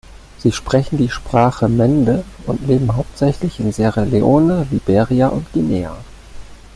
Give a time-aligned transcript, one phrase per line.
[0.39, 5.95] Sie sprechen die Sprache Mende und leben hauptsächlich in Sierra Leone, Liberia und Guinea.